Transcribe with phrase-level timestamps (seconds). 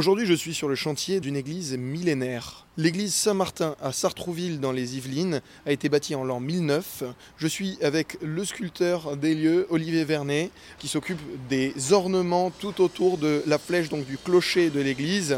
[0.00, 2.64] Aujourd'hui, je suis sur le chantier d'une église millénaire.
[2.78, 7.02] L'église Saint-Martin à Sartrouville dans les Yvelines a été bâtie en l'an 1009.
[7.36, 11.18] Je suis avec le sculpteur des lieux, Olivier Vernet, qui s'occupe
[11.50, 15.36] des ornements tout autour de la flèche donc du clocher de l'église.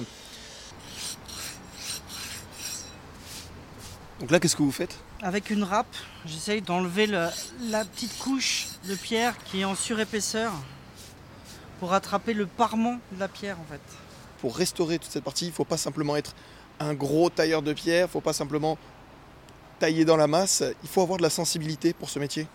[4.20, 4.96] Donc là, qu'est-ce que vous faites?
[5.22, 5.92] Avec une râpe,
[6.24, 7.26] j'essaye d'enlever le-
[7.68, 10.52] la petite couche de pierre qui est en surépaisseur
[11.80, 13.80] pour attraper le parement de la pierre en fait.
[14.42, 16.34] Pour restaurer toute cette partie, il ne faut pas simplement être
[16.80, 18.76] un gros tailleur de pierre, il ne faut pas simplement
[19.78, 22.48] tailler dans la masse, il faut avoir de la sensibilité pour ce métier.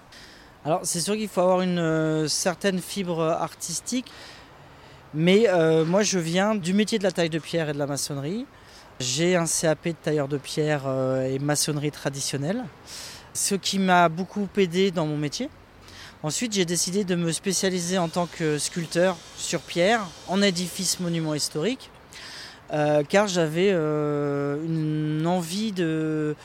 [0.66, 4.12] Alors c'est sûr qu'il faut avoir une euh, certaine fibre artistique,
[5.14, 7.88] mais euh, moi je viens du métier de la taille de pierre et de la
[7.88, 8.46] maçonnerie.
[9.00, 12.66] J'ai un CAP de tailleur de pierre euh, et maçonnerie traditionnelle,
[13.34, 15.50] ce qui m'a beaucoup aidé dans mon métier.
[16.24, 21.36] Ensuite j'ai décidé de me spécialiser en tant que sculpteur sur pierre en édifice monument
[21.36, 21.92] historique,
[22.74, 26.36] euh, car j'avais euh, une envie de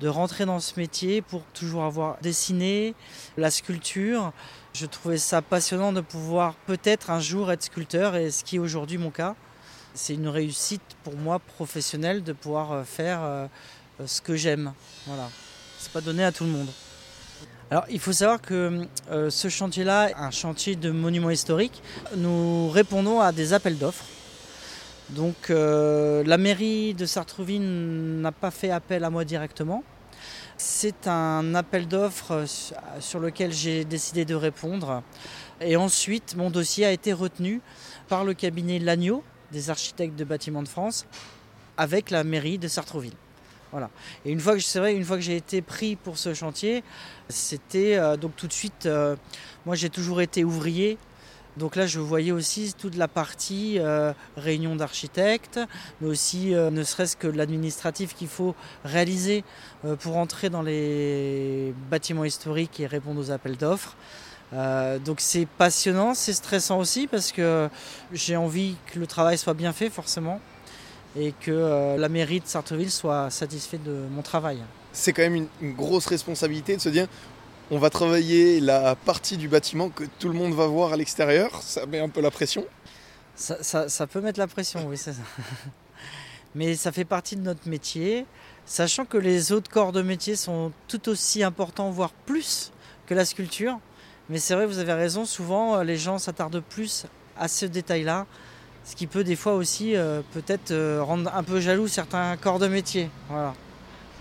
[0.00, 2.94] de rentrer dans ce métier pour toujours avoir dessiné
[3.36, 4.32] la sculpture.
[4.72, 8.58] Je trouvais ça passionnant de pouvoir peut-être un jour être sculpteur et ce qui est
[8.58, 9.34] aujourd'hui mon cas.
[9.92, 13.20] C'est une réussite pour moi professionnelle de pouvoir euh, faire
[14.06, 14.72] ce que j'aime.
[15.06, 15.28] Voilà.
[15.78, 16.68] C'est pas donné à tout le monde.
[17.70, 21.84] Alors il faut savoir que euh, ce chantier-là un chantier de monument historique.
[22.16, 24.06] Nous répondons à des appels d'offres.
[25.10, 27.62] Donc euh, la mairie de Sartrouville
[28.20, 29.84] n'a pas fait appel à moi directement.
[30.56, 32.44] C'est un appel d'offres
[32.98, 35.04] sur lequel j'ai décidé de répondre.
[35.60, 37.60] Et ensuite, mon dossier a été retenu
[38.08, 41.06] par le cabinet Lagneau, des architectes de bâtiments de France,
[41.76, 43.16] avec la mairie de Sartrouville.
[44.24, 46.82] Et une fois que j'ai été pris pour ce chantier,
[47.28, 48.86] c'était euh, donc tout de suite.
[48.86, 49.16] euh,
[49.66, 50.98] moi, j'ai toujours été ouvrier
[51.56, 55.58] donc là, je voyais aussi toute la partie euh, réunion d'architectes,
[56.00, 58.54] mais aussi ne serait-ce que l'administratif qu'il faut
[58.84, 59.42] réaliser
[59.98, 63.96] pour entrer dans les bâtiments historiques et répondre aux appels d'offres.
[65.04, 67.68] Donc c'est passionnant, c'est stressant aussi parce que
[68.12, 70.40] j'ai envie que le travail soit bien fait forcément
[71.16, 74.58] et que euh, la mairie de Sartreville soit satisfaite de mon travail.
[74.92, 77.06] C'est quand même une, une grosse responsabilité de se dire
[77.72, 81.62] on va travailler la partie du bâtiment que tout le monde va voir à l'extérieur,
[81.62, 82.64] ça met un peu la pression.
[83.36, 85.22] Ça, ça- ça peut mettre la pression, oui, c'est ça.
[86.54, 88.26] Mais ça fait partie de notre métier,
[88.66, 92.72] sachant que les autres corps de métier sont tout aussi importants, voire plus
[93.06, 93.78] que la sculpture.
[94.28, 97.06] Mais c'est vrai, vous avez raison, souvent euh, les gens s'attardent plus
[97.38, 98.26] à ce détail-là,
[98.84, 102.58] ce qui peut des fois aussi euh, peut-être euh, rendre un peu jaloux certains corps
[102.58, 103.10] de métier.
[103.28, 103.54] Voilà.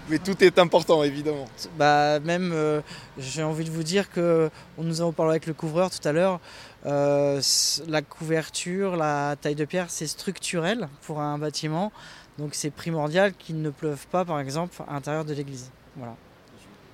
[0.10, 1.46] Mais tout est important, évidemment.
[1.78, 2.82] Bah, même, euh,
[3.20, 6.12] j'ai envie de vous dire que on nous en parlé avec le couvreur tout à
[6.12, 6.40] l'heure.
[6.86, 11.92] la couverture, la taille de pierre, c'est structurel pour un bâtiment.
[12.40, 15.70] Donc c'est primordial qu'il ne pleuve pas, par exemple, à l'intérieur de l'église.
[15.96, 16.16] Voilà.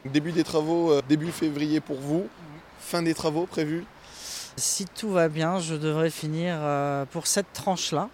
[0.06, 2.28] Début des travaux, début février pour vous.
[2.80, 3.86] Fin des travaux prévus.
[4.58, 8.10] Si tout va bien, je devrais finir euh, pour cette tranche-là,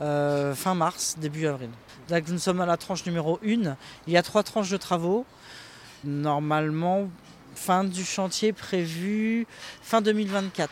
[0.00, 1.70] euh, fin mars, début avril.
[2.08, 3.76] Là que nous sommes à la tranche numéro 1,
[4.06, 5.26] il y a trois tranches de travaux.
[6.04, 7.08] Normalement,
[7.56, 9.48] fin du chantier prévu
[9.82, 10.70] fin 2024.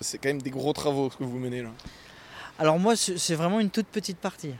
[0.00, 1.70] C'est quand même des gros travaux ce que vous menez là.
[2.60, 4.54] Alors moi, c'est vraiment une toute petite partie.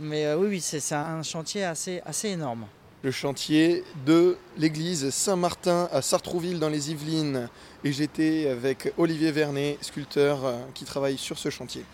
[0.00, 2.66] Mais euh, oui, oui, c'est c'est un chantier assez, assez énorme.
[3.06, 7.48] Le chantier de l'église Saint-Martin à Sartrouville dans les Yvelines.
[7.84, 11.84] Et j'étais avec Olivier Vernet, sculpteur euh, qui travaille sur ce chantier.